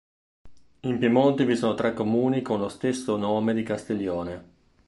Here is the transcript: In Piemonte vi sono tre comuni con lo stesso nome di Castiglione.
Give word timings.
In 0.79 0.97
Piemonte 0.97 1.45
vi 1.45 1.55
sono 1.55 1.75
tre 1.75 1.93
comuni 1.93 2.41
con 2.41 2.59
lo 2.59 2.69
stesso 2.69 3.17
nome 3.17 3.53
di 3.53 3.61
Castiglione. 3.61 4.43